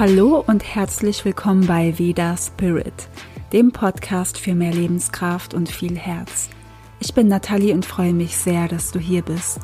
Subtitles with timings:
[0.00, 3.06] Hallo und herzlich willkommen bei Veda Spirit,
[3.52, 6.48] dem Podcast für mehr Lebenskraft und viel Herz.
[7.00, 9.60] Ich bin Nathalie und freue mich sehr, dass du hier bist.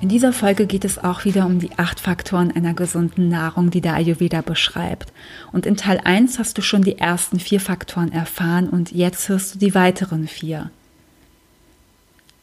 [0.00, 3.82] In dieser Folge geht es auch wieder um die acht Faktoren einer gesunden Nahrung, die
[3.82, 5.12] der Ayurveda beschreibt.
[5.52, 9.54] Und in Teil 1 hast du schon die ersten vier Faktoren erfahren und jetzt hörst
[9.54, 10.72] du die weiteren vier.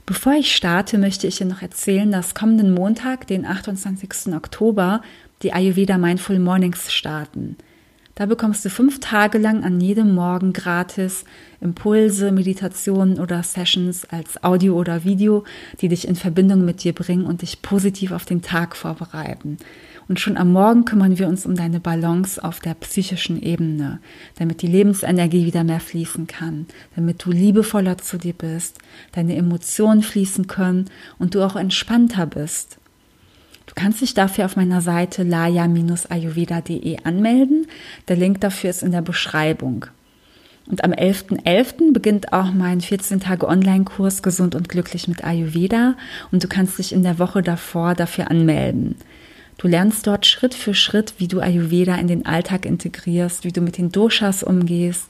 [0.05, 4.33] Bevor ich starte, möchte ich dir noch erzählen, dass kommenden Montag, den 28.
[4.33, 5.01] Oktober,
[5.41, 7.57] die Ayurveda Mindful Mornings starten.
[8.19, 11.23] Da bekommst du fünf Tage lang an jedem Morgen gratis
[11.61, 15.45] Impulse, Meditationen oder Sessions als Audio oder Video,
[15.79, 19.57] die dich in Verbindung mit dir bringen und dich positiv auf den Tag vorbereiten.
[20.09, 23.99] Und schon am Morgen kümmern wir uns um deine Balance auf der psychischen Ebene,
[24.37, 26.65] damit die Lebensenergie wieder mehr fließen kann,
[26.97, 28.79] damit du liebevoller zu dir bist,
[29.13, 32.79] deine Emotionen fließen können und du auch entspannter bist.
[33.69, 37.67] Du kannst dich dafür auf meiner Seite laya-ayurveda.de anmelden.
[38.07, 39.85] Der Link dafür ist in der Beschreibung.
[40.65, 41.43] Und am 11.11.
[41.43, 41.93] .11.
[41.93, 45.95] beginnt auch mein 14 Tage Online-Kurs Gesund und glücklich mit Ayurveda
[46.31, 48.95] und du kannst dich in der Woche davor dafür anmelden.
[49.57, 53.61] Du lernst dort Schritt für Schritt, wie du Ayurveda in den Alltag integrierst, wie du
[53.61, 55.07] mit den Doshas umgehst,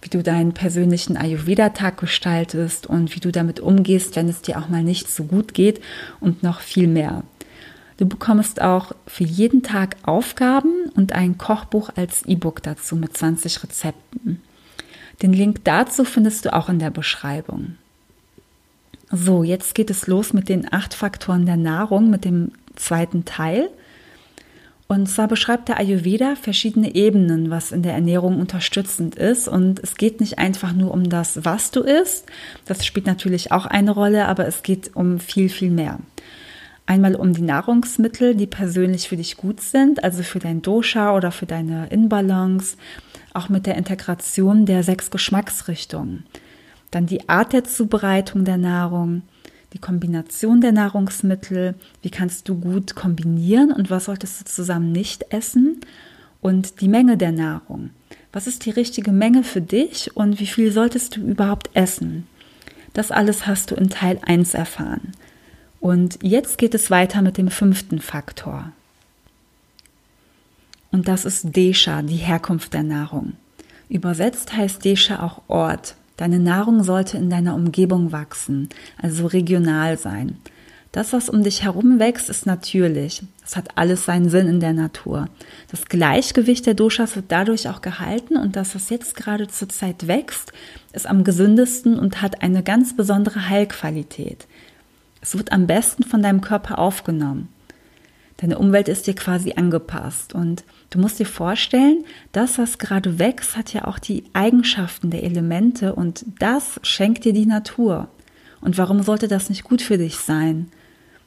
[0.00, 4.68] wie du deinen persönlichen Ayurveda-Tag gestaltest und wie du damit umgehst, wenn es dir auch
[4.68, 5.80] mal nicht so gut geht
[6.20, 7.22] und noch viel mehr.
[7.98, 13.64] Du bekommst auch für jeden Tag Aufgaben und ein Kochbuch als E-Book dazu mit 20
[13.64, 14.40] Rezepten.
[15.20, 17.76] Den Link dazu findest du auch in der Beschreibung.
[19.10, 23.68] So, jetzt geht es los mit den acht Faktoren der Nahrung, mit dem zweiten Teil.
[24.86, 29.48] Und zwar beschreibt der Ayurveda verschiedene Ebenen, was in der Ernährung unterstützend ist.
[29.48, 32.26] Und es geht nicht einfach nur um das, was du isst.
[32.64, 35.98] Das spielt natürlich auch eine Rolle, aber es geht um viel, viel mehr.
[36.88, 41.32] Einmal um die Nahrungsmittel, die persönlich für dich gut sind, also für dein Dosha oder
[41.32, 42.78] für deine Inbalance,
[43.34, 46.24] auch mit der Integration der sechs Geschmacksrichtungen.
[46.90, 49.20] Dann die Art der Zubereitung der Nahrung,
[49.74, 55.26] die Kombination der Nahrungsmittel, wie kannst du gut kombinieren und was solltest du zusammen nicht
[55.30, 55.82] essen
[56.40, 57.90] und die Menge der Nahrung.
[58.32, 62.26] Was ist die richtige Menge für dich und wie viel solltest du überhaupt essen?
[62.94, 65.12] Das alles hast du in Teil 1 erfahren.
[65.80, 68.72] Und jetzt geht es weiter mit dem fünften Faktor.
[70.90, 73.34] Und das ist Desha, die Herkunft der Nahrung.
[73.88, 75.94] Übersetzt heißt Desha auch Ort.
[76.16, 78.68] Deine Nahrung sollte in deiner Umgebung wachsen,
[79.00, 80.36] also regional sein.
[80.90, 83.22] Das, was um dich herum wächst, ist natürlich.
[83.44, 85.28] Es hat alles seinen Sinn in der Natur.
[85.70, 90.08] Das Gleichgewicht der Doshas wird dadurch auch gehalten und das, was jetzt gerade zur Zeit
[90.08, 90.52] wächst,
[90.92, 94.46] ist am gesündesten und hat eine ganz besondere Heilqualität.
[95.28, 97.50] Es wird am besten von deinem Körper aufgenommen.
[98.38, 103.54] Deine Umwelt ist dir quasi angepasst und du musst dir vorstellen, das, was gerade wächst,
[103.54, 108.08] hat ja auch die Eigenschaften der Elemente und das schenkt dir die Natur.
[108.62, 110.68] Und warum sollte das nicht gut für dich sein?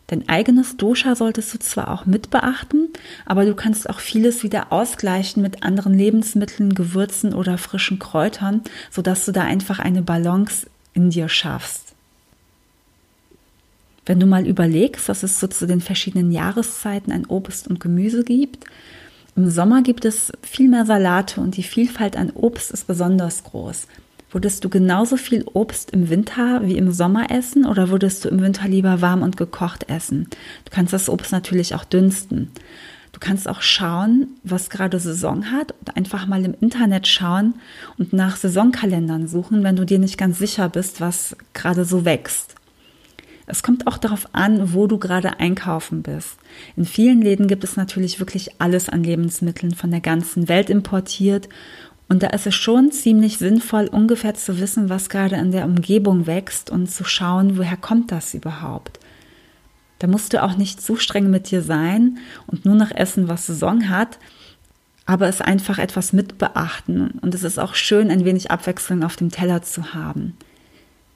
[0.08, 2.90] Dein eigenes Dosha solltest du zwar auch mit beachten,
[3.28, 9.26] aber du kannst auch vieles wieder ausgleichen mit anderen Lebensmitteln, Gewürzen oder frischen Kräutern, sodass
[9.26, 11.91] du da einfach eine Balance in dir schaffst.
[14.06, 18.24] Wenn du mal überlegst, dass es so zu den verschiedenen Jahreszeiten ein Obst und Gemüse
[18.24, 18.66] gibt,
[19.36, 23.88] im Sommer gibt es viel mehr Salate und die Vielfalt an Obst ist besonders groß.
[24.32, 28.42] Würdest du genauso viel Obst im Winter wie im Sommer essen oder würdest du im
[28.42, 30.28] Winter lieber warm und gekocht essen?
[30.66, 32.50] Du kannst das Obst natürlich auch dünsten.
[33.12, 37.56] Du kannst auch schauen, was gerade Saison hat und einfach mal im Internet schauen
[37.98, 42.56] und nach Saisonkalendern suchen, wenn du dir nicht ganz sicher bist, was gerade so wächst.
[43.52, 46.38] Es kommt auch darauf an, wo du gerade einkaufen bist.
[46.78, 51.50] In vielen Läden gibt es natürlich wirklich alles an Lebensmitteln von der ganzen Welt importiert.
[52.08, 56.28] Und da ist es schon ziemlich sinnvoll, ungefähr zu wissen, was gerade in der Umgebung
[56.28, 59.02] wächst und zu schauen, woher kommt das überhaupt.
[60.00, 63.48] Da musst du auch nicht zu streng mit dir sein und nur noch essen, was
[63.48, 64.18] Saison hat,
[65.06, 67.20] aber es einfach etwas mit beachten.
[67.22, 70.38] Und es ist auch schön, ein wenig Abwechslung auf dem Teller zu haben.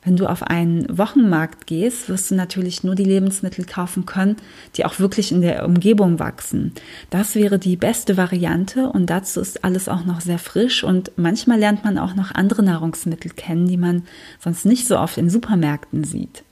[0.05, 4.37] Wenn du auf einen Wochenmarkt gehst, wirst du natürlich nur die Lebensmittel kaufen können,
[4.75, 6.73] die auch wirklich in der Umgebung wachsen.
[7.09, 11.57] Das wäre die beste Variante und dazu ist alles auch noch sehr frisch und manchmal
[11.57, 14.03] lernt man auch noch andere Nahrungsmittel kennen, die man
[14.39, 16.43] sonst nicht so oft in Supermärkten sieht.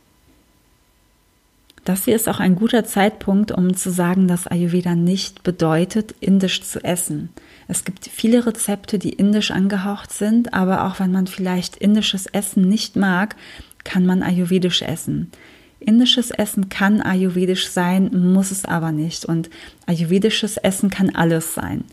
[1.86, 6.64] Das hier ist auch ein guter Zeitpunkt, um zu sagen, dass Ayurveda nicht bedeutet, indisch
[6.64, 7.30] zu essen.
[7.68, 12.68] Es gibt viele Rezepte, die indisch angehaucht sind, aber auch wenn man vielleicht indisches Essen
[12.68, 13.36] nicht mag,
[13.84, 15.32] kann man ayurvedisch essen.
[15.80, 19.26] Indisches Essen kann ayurvedisch sein, muss es aber nicht.
[19.26, 19.50] Und
[19.86, 21.84] ayurvedisches Essen kann alles sein.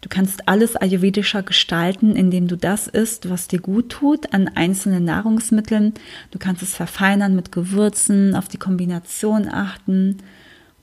[0.00, 5.04] Du kannst alles ayurvedischer gestalten, indem du das isst, was dir gut tut an einzelnen
[5.04, 5.94] Nahrungsmitteln.
[6.30, 10.18] Du kannst es verfeinern mit Gewürzen, auf die Kombination achten.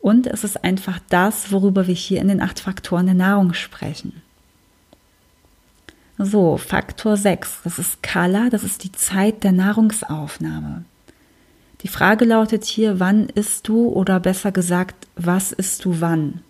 [0.05, 4.21] Und es ist einfach das, worüber wir hier in den acht Faktoren der Nahrung sprechen.
[6.19, 10.83] So, Faktor 6, das ist Kala, das ist die Zeit der Nahrungsaufnahme.
[11.81, 16.41] Die Frage lautet hier, wann isst du oder besser gesagt, was isst du wann?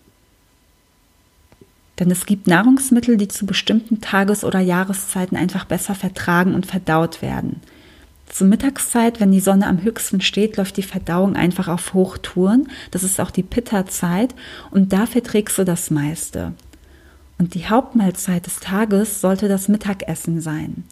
[1.98, 7.22] Denn es gibt Nahrungsmittel, die zu bestimmten Tages- oder Jahreszeiten einfach besser vertragen und verdaut
[7.22, 7.62] werden.
[8.28, 12.68] Zur Mittagszeit, wenn die Sonne am höchsten steht, läuft die Verdauung einfach auf Hochtouren.
[12.90, 14.34] Das ist auch die Pitta-Zeit
[14.70, 16.52] und da verträgst du das meiste.
[17.38, 20.84] Und die Hauptmahlzeit des Tages sollte das Mittagessen sein.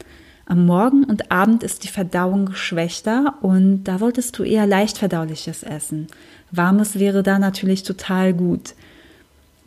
[0.46, 5.62] Am Morgen und Abend ist die Verdauung geschwächter und da solltest du eher leicht verdauliches
[5.62, 6.06] essen.
[6.50, 8.74] Warmes wäre da natürlich total gut.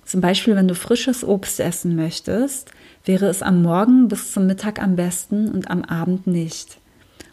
[0.05, 2.71] Zum Beispiel, wenn du frisches Obst essen möchtest,
[3.03, 6.77] wäre es am Morgen bis zum Mittag am besten und am Abend nicht.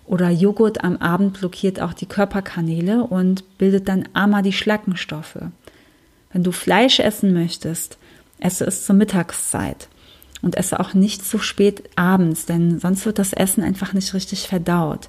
[0.06, 5.38] Oder Joghurt am Abend blockiert auch die Körperkanäle und bildet dann armer die Schlackenstoffe.
[6.32, 7.96] Wenn du Fleisch essen möchtest,
[8.38, 9.88] esse es zur Mittagszeit
[10.42, 14.46] und esse auch nicht zu spät abends, denn sonst wird das Essen einfach nicht richtig
[14.46, 15.08] verdaut.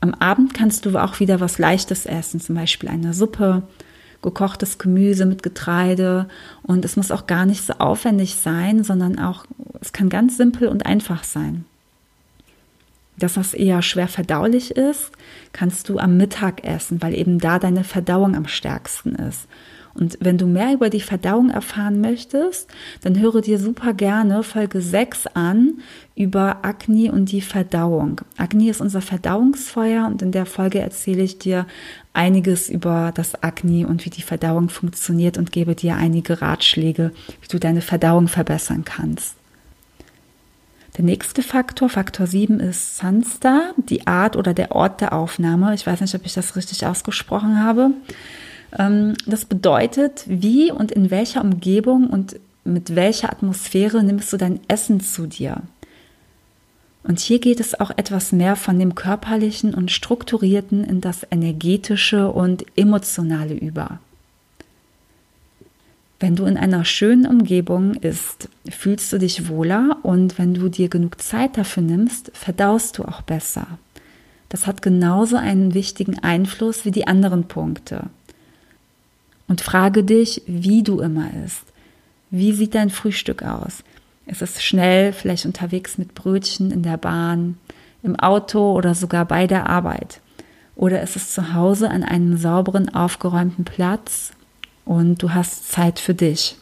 [0.00, 3.62] Am Abend kannst du auch wieder was Leichtes essen, zum Beispiel eine Suppe
[4.22, 6.28] gekochtes Gemüse mit Getreide
[6.62, 9.44] und es muss auch gar nicht so aufwendig sein, sondern auch,
[9.80, 11.64] es kann ganz simpel und einfach sein.
[13.18, 15.10] Das, was eher schwer verdaulich ist,
[15.52, 19.48] kannst du am Mittag essen, weil eben da deine Verdauung am stärksten ist.
[19.98, 22.70] Und wenn du mehr über die Verdauung erfahren möchtest,
[23.02, 25.78] dann höre dir super gerne Folge 6 an
[26.14, 28.20] über Agni und die Verdauung.
[28.36, 31.66] Agni ist unser Verdauungsfeuer und in der Folge erzähle ich dir
[32.12, 37.48] einiges über das Agni und wie die Verdauung funktioniert und gebe dir einige Ratschläge, wie
[37.48, 39.37] du deine Verdauung verbessern kannst.
[40.98, 45.72] Der nächste Faktor, Faktor 7, ist Sansta, die Art oder der Ort der Aufnahme.
[45.72, 47.92] Ich weiß nicht, ob ich das richtig ausgesprochen habe.
[48.76, 54.58] Ähm, das bedeutet, wie und in welcher Umgebung und mit welcher Atmosphäre nimmst du dein
[54.66, 55.62] Essen zu dir.
[57.04, 62.28] Und hier geht es auch etwas mehr von dem körperlichen und strukturierten in das energetische
[62.32, 64.00] und emotionale über.
[66.20, 70.88] Wenn du in einer schönen Umgebung isst, fühlst du dich wohler und wenn du dir
[70.88, 73.78] genug Zeit dafür nimmst, verdaust du auch besser.
[74.48, 78.04] Das hat genauso einen wichtigen Einfluss wie die anderen Punkte.
[79.46, 81.64] Und frage dich, wie du immer isst.
[82.30, 83.84] Wie sieht dein Frühstück aus?
[84.26, 87.56] Ist es schnell, vielleicht unterwegs mit Brötchen in der Bahn,
[88.02, 90.20] im Auto oder sogar bei der Arbeit?
[90.74, 94.32] Oder ist es zu Hause an einem sauberen, aufgeräumten Platz
[94.88, 96.56] und du hast Zeit für dich?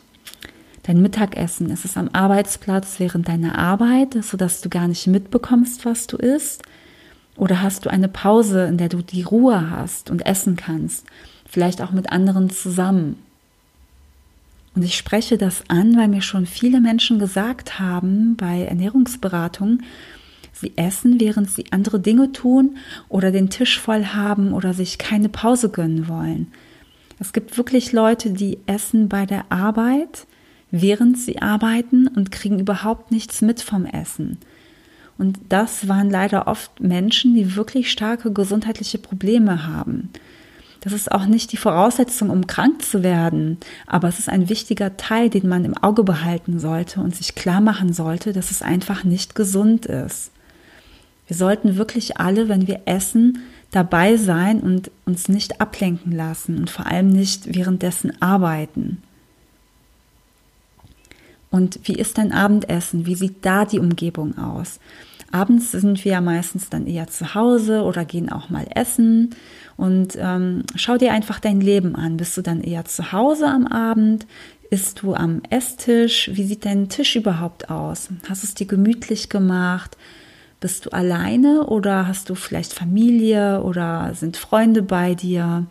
[0.83, 6.07] Dein Mittagessen, ist es am Arbeitsplatz während deiner Arbeit, sodass du gar nicht mitbekommst, was
[6.07, 6.63] du isst?
[7.37, 11.07] Oder hast du eine Pause, in der du die Ruhe hast und essen kannst?
[11.49, 13.17] vielleicht auch mit anderen zusammen.
[14.75, 19.85] Und ich spreche das an, weil mir schon viele Menschen gesagt haben bei Ernährungsberatungen,
[20.53, 22.77] sie essen, während sie andere Dinge tun
[23.09, 26.53] oder den Tisch voll haben oder sich keine Pause gönnen wollen.
[27.19, 30.27] Es gibt wirklich Leute, die essen bei der Arbeit,
[30.71, 34.39] während sie arbeiten und kriegen überhaupt nichts mit vom Essen.
[35.19, 40.11] Und das waren leider oft Menschen, die wirklich starke gesundheitliche Probleme haben.
[40.81, 44.97] Das ist auch nicht die Voraussetzung, um krank zu werden, aber es ist ein wichtiger
[44.97, 49.03] Teil, den man im Auge behalten sollte und sich klar machen sollte, dass es einfach
[49.03, 50.31] nicht gesund ist.
[51.27, 56.71] Wir sollten wirklich alle, wenn wir essen, dabei sein und uns nicht ablenken lassen und
[56.71, 59.03] vor allem nicht währenddessen arbeiten.
[61.51, 63.07] Und wie ist dein Abendessen?
[63.07, 64.79] Wie sieht da die Umgebung aus?
[65.33, 69.35] Abends sind wir ja meistens dann eher zu Hause oder gehen auch mal essen.
[69.77, 72.17] Und ähm, schau dir einfach dein Leben an.
[72.17, 74.27] Bist du dann eher zu Hause am Abend?
[74.71, 76.31] Isst du am Esstisch?
[76.33, 78.09] Wie sieht dein Tisch überhaupt aus?
[78.29, 79.97] Hast du es dir gemütlich gemacht?
[80.61, 85.67] Bist du alleine oder hast du vielleicht Familie oder sind Freunde bei dir?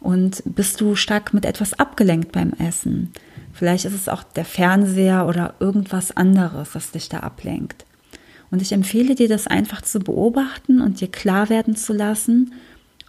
[0.00, 3.12] Und bist du stark mit etwas abgelenkt beim Essen?
[3.52, 7.84] Vielleicht ist es auch der Fernseher oder irgendwas anderes, das dich da ablenkt.
[8.50, 12.52] Und ich empfehle dir, das einfach zu beobachten und dir klar werden zu lassen,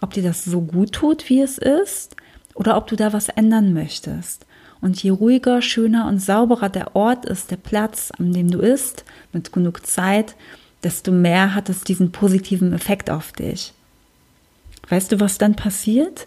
[0.00, 2.16] ob dir das so gut tut, wie es ist,
[2.54, 4.46] oder ob du da was ändern möchtest.
[4.80, 9.04] Und je ruhiger, schöner und sauberer der Ort ist, der Platz, an dem du isst,
[9.32, 10.36] mit genug Zeit,
[10.84, 13.72] desto mehr hat es diesen positiven Effekt auf dich.
[14.88, 16.26] Weißt du, was dann passiert?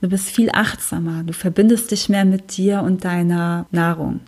[0.00, 4.20] Du bist viel achtsamer, du verbindest dich mehr mit dir und deiner Nahrung.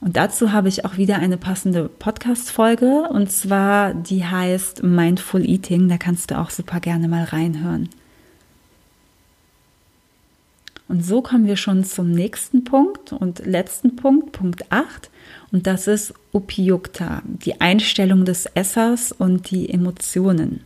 [0.00, 5.88] Und dazu habe ich auch wieder eine passende Podcast-Folge und zwar die heißt Mindful Eating.
[5.88, 7.88] Da kannst du auch super gerne mal reinhören.
[10.88, 15.10] Und so kommen wir schon zum nächsten Punkt und letzten Punkt, Punkt 8.
[15.52, 20.60] Und das ist Upiyukta, die Einstellung des Essers und die Emotionen.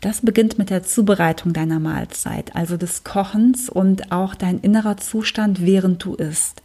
[0.00, 5.64] Das beginnt mit der Zubereitung deiner Mahlzeit, also des Kochens und auch dein innerer Zustand,
[5.64, 6.62] während du isst.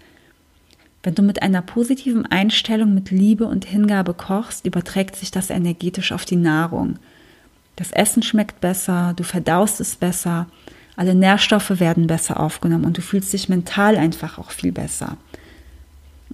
[1.03, 6.13] Wenn du mit einer positiven Einstellung, mit Liebe und Hingabe kochst, überträgt sich das energetisch
[6.13, 6.97] auf die Nahrung.
[7.75, 10.47] Das Essen schmeckt besser, du verdaust es besser,
[10.95, 15.17] alle Nährstoffe werden besser aufgenommen und du fühlst dich mental einfach auch viel besser.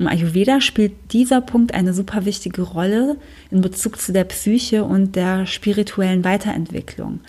[0.01, 3.17] Im Ayurveda spielt dieser Punkt eine super wichtige Rolle
[3.51, 7.19] in Bezug zu der Psyche und der spirituellen Weiterentwicklung.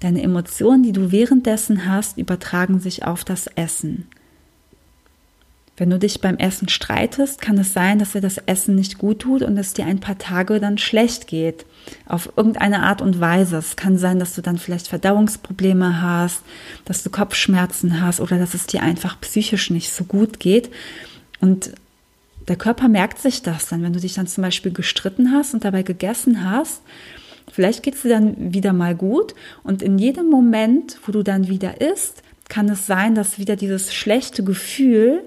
[0.00, 4.06] Deine Emotionen, die du währenddessen hast, übertragen sich auf das Essen.
[5.76, 9.18] Wenn du dich beim Essen streitest, kann es sein, dass dir das Essen nicht gut
[9.18, 11.66] tut und es dir ein paar Tage dann schlecht geht.
[12.06, 13.58] Auf irgendeine Art und Weise.
[13.58, 16.42] Es kann sein, dass du dann vielleicht Verdauungsprobleme hast,
[16.86, 20.70] dass du Kopfschmerzen hast oder dass es dir einfach psychisch nicht so gut geht.
[21.42, 21.72] Und
[22.48, 25.64] der Körper merkt sich das dann, wenn du dich dann zum Beispiel gestritten hast und
[25.64, 26.82] dabei gegessen hast.
[27.50, 31.48] Vielleicht geht es dir dann wieder mal gut und in jedem Moment, wo du dann
[31.48, 35.24] wieder isst, kann es sein, dass wieder dieses schlechte Gefühl,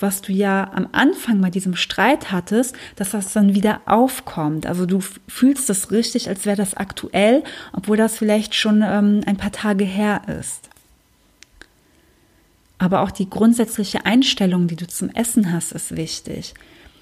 [0.00, 4.66] was du ja am Anfang bei diesem Streit hattest, dass das dann wieder aufkommt.
[4.66, 9.36] Also du fühlst es richtig, als wäre das aktuell, obwohl das vielleicht schon ähm, ein
[9.36, 10.68] paar Tage her ist
[12.78, 16.54] aber auch die grundsätzliche Einstellung, die du zum Essen hast, ist wichtig.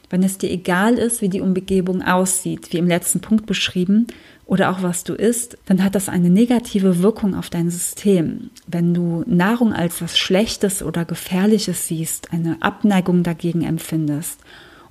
[0.08, 4.06] Wenn es dir egal ist, wie die Umgebung aussieht, wie im letzten Punkt beschrieben,
[4.46, 8.50] oder auch was du isst, dann hat das eine negative Wirkung auf dein System.
[8.68, 14.40] Wenn du Nahrung als was Schlechtes oder Gefährliches siehst, eine Abneigung dagegen empfindest.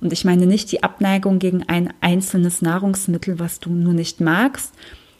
[0.02, 4.74] Und ich meine nicht die Abneigung gegen ein einzelnes Nahrungsmittel, was du nur nicht magst,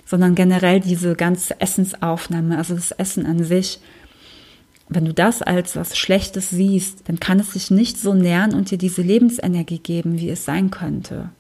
[0.05, 3.81] sondern generell diese ganze Essensaufnahme, also das Essen an sich
[4.89, 8.71] wenn du das als was Schlechtes siehst, dann kann es sich nicht so nähern und
[8.71, 11.31] dir diese Lebensenergie geben, wie es sein könnte.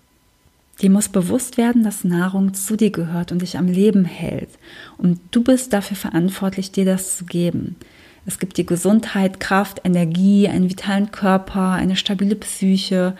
[0.82, 4.50] Dir muss bewusst werden, dass Nahrung zu dir gehört und dich am Leben hält.
[4.98, 7.76] Und du bist dafür verantwortlich, dir das zu geben.
[8.26, 13.16] Es gibt dir Gesundheit, Kraft, Energie, einen vitalen Körper, eine stabile Psyche,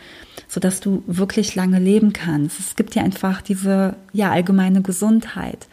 [0.49, 2.59] sodass du wirklich lange leben kannst.
[2.59, 5.69] Es gibt dir einfach diese, ja, allgemeine Gesundheit.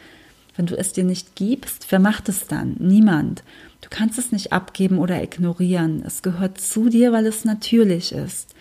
[0.55, 2.75] Wenn du es dir nicht gibst, wer macht es dann?
[2.79, 3.43] Niemand.
[3.83, 6.03] Du kannst es nicht abgeben oder ignorieren.
[6.05, 8.55] Es gehört zu dir, weil es natürlich ist.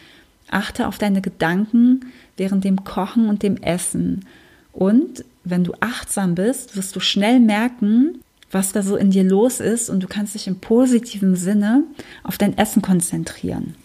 [0.51, 4.27] Achte auf deine Gedanken während dem Kochen und dem Essen.
[4.73, 9.61] Und wenn du achtsam bist, wirst du schnell merken, was da so in dir los
[9.61, 11.85] ist und du kannst dich im positiven Sinne
[12.25, 13.77] auf dein Essen konzentrieren.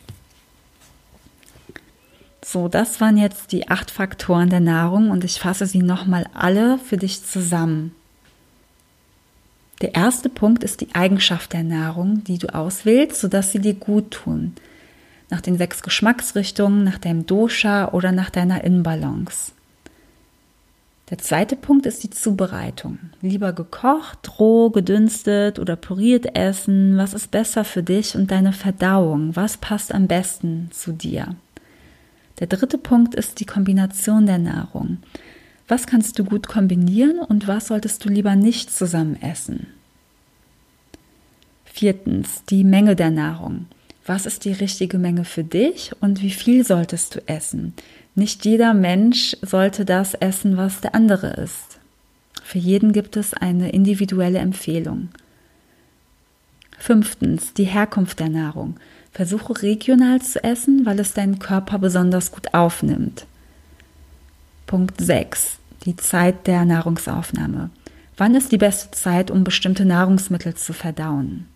[2.43, 6.79] So, das waren jetzt die acht Faktoren der Nahrung und ich fasse sie nochmal alle
[6.79, 7.93] für dich zusammen.
[9.81, 14.11] Der erste Punkt ist die Eigenschaft der Nahrung, die du auswählst, sodass sie dir gut
[14.11, 14.53] tun.
[15.29, 19.51] Nach den sechs Geschmacksrichtungen, nach deinem Dosha oder nach deiner Inbalance.
[21.09, 22.97] Der zweite Punkt ist die Zubereitung.
[23.21, 26.97] Lieber gekocht, roh, gedünstet oder püriert essen.
[26.97, 29.35] Was ist besser für dich und deine Verdauung?
[29.35, 31.35] Was passt am besten zu dir?
[32.39, 34.97] Der dritte Punkt ist die Kombination der Nahrung.
[35.67, 39.67] Was kannst du gut kombinieren und was solltest du lieber nicht zusammen essen?
[41.65, 43.65] Viertens, die Menge der Nahrung.
[44.05, 47.73] Was ist die richtige Menge für dich und wie viel solltest du essen?
[48.15, 51.79] Nicht jeder Mensch sollte das essen, was der andere isst.
[52.41, 55.09] Für jeden gibt es eine individuelle Empfehlung.
[56.79, 58.77] Fünftens, die Herkunft der Nahrung.
[59.11, 63.25] Versuche regional zu essen, weil es deinen Körper besonders gut aufnimmt.
[64.67, 65.59] Punkt 6.
[65.85, 67.69] Die Zeit der Nahrungsaufnahme.
[68.17, 71.47] Wann ist die beste Zeit, um bestimmte Nahrungsmittel zu verdauen?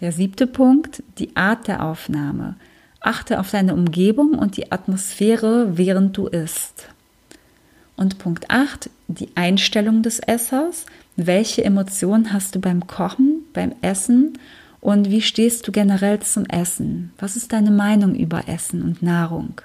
[0.00, 2.56] Der siebte Punkt, die Art der Aufnahme.
[3.00, 6.88] Achte auf deine Umgebung und die Atmosphäre, während du isst.
[7.96, 10.86] Und Punkt 8, die Einstellung des Essers.
[11.16, 14.38] Welche Emotionen hast du beim Kochen, beim Essen
[14.80, 17.12] und wie stehst du generell zum Essen?
[17.18, 19.60] Was ist deine Meinung über Essen und Nahrung?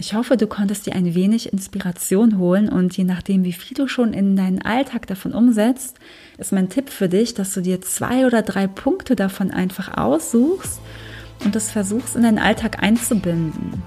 [0.00, 3.86] Ich hoffe, du konntest dir ein wenig Inspiration holen und je nachdem, wie viel du
[3.86, 5.98] schon in deinen Alltag davon umsetzt,
[6.38, 10.80] ist mein Tipp für dich, dass du dir zwei oder drei Punkte davon einfach aussuchst
[11.44, 13.82] und es versuchst in deinen Alltag einzubinden.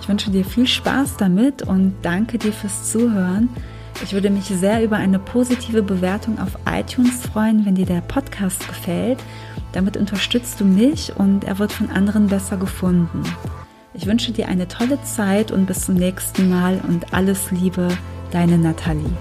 [0.00, 3.50] Ich wünsche dir viel Spaß damit und danke dir fürs Zuhören.
[4.02, 8.66] Ich würde mich sehr über eine positive Bewertung auf iTunes freuen, wenn dir der Podcast
[8.66, 9.18] gefällt.
[9.72, 13.22] Damit unterstützt du mich und er wird von anderen besser gefunden.
[14.00, 17.88] Ich wünsche dir eine tolle Zeit und bis zum nächsten Mal und alles Liebe,
[18.30, 19.12] deine Nathalie.